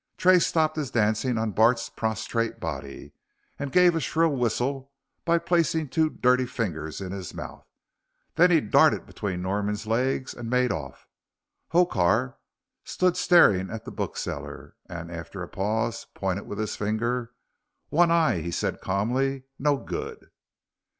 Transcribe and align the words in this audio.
Tray 0.17 0.39
stopped 0.39 0.77
his 0.77 0.89
dancing 0.89 1.37
on 1.37 1.51
Bart's 1.51 1.87
prostrate 1.87 2.59
body 2.59 3.13
and 3.59 3.71
gave 3.71 3.93
a 3.93 3.99
shrill 3.99 4.35
whistle 4.35 4.91
by 5.25 5.37
placing 5.37 5.89
two 5.89 6.09
dirty 6.09 6.47
fingers 6.47 7.01
in 7.01 7.11
his 7.11 7.35
mouth. 7.35 7.67
Then 8.33 8.49
he 8.49 8.61
darted 8.61 9.05
between 9.05 9.43
Norman's 9.43 9.85
legs 9.85 10.33
and 10.33 10.49
made 10.49 10.71
off. 10.71 11.07
Hokar 11.69 12.37
stood 12.83 13.15
staring 13.15 13.69
at 13.69 13.85
the 13.85 13.91
bookseller, 13.91 14.75
and 14.89 15.11
after 15.11 15.43
a 15.43 15.47
pause 15.47 16.07
pointed 16.15 16.47
with 16.47 16.57
his 16.57 16.75
finger. 16.75 17.33
"One 17.89 18.09
eye," 18.09 18.39
he 18.41 18.49
said 18.49 18.81
calmly, 18.81 19.43
"no 19.59 19.77
good!" 19.77 20.25